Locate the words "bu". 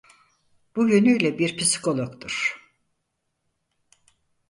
0.75-0.89